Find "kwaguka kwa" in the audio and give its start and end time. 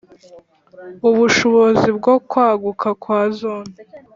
2.29-3.19